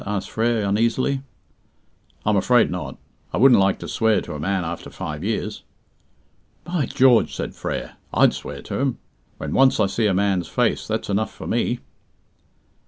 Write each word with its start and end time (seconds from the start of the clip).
asked 0.03 0.31
Frere 0.31 0.65
uneasily. 0.65 1.21
"I 2.25 2.31
am 2.31 2.35
afraid 2.35 2.71
not. 2.71 2.97
I 3.33 3.37
wouldn't 3.37 3.61
like 3.61 3.77
to 3.77 3.87
swear 3.87 4.19
to 4.21 4.33
a 4.33 4.39
man 4.39 4.65
after 4.65 4.89
five 4.89 5.23
years." 5.23 5.61
"By 6.63 6.87
George," 6.87 7.35
said 7.35 7.53
Frere, 7.53 7.97
"I'd 8.11 8.33
swear 8.33 8.63
to 8.63 8.79
him! 8.79 8.97
When 9.37 9.53
once 9.53 9.79
I 9.79 9.85
see 9.85 10.07
a 10.07 10.13
man's 10.15 10.47
face 10.47 10.87
that's 10.87 11.11
enough 11.11 11.31
for 11.31 11.45
me." 11.45 11.81